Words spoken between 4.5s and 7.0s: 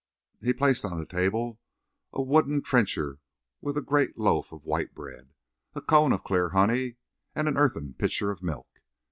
of white bread, a cone of clear honey,